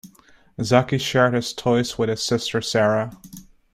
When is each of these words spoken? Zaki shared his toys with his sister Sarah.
Zaki 0.63 0.97
shared 0.97 1.35
his 1.35 1.53
toys 1.53 1.95
with 1.99 2.09
his 2.09 2.23
sister 2.23 2.59
Sarah. 2.59 3.15